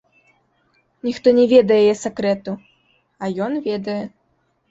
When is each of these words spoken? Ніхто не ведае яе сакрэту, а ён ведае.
Ніхто 1.07 1.27
не 1.39 1.43
ведае 1.51 1.77
яе 1.91 1.93
сакрэту, 2.05 2.51
а 3.27 3.29
ён 3.49 3.53
ведае. 3.69 3.99